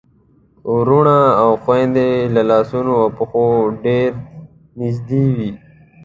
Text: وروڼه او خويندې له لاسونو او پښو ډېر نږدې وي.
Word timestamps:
وروڼه 0.73 1.17
او 1.41 1.49
خويندې 1.63 2.09
له 2.33 2.41
لاسونو 2.49 2.91
او 3.01 3.07
پښو 3.17 3.45
ډېر 3.85 4.09
نږدې 4.79 5.23
وي. 5.35 5.51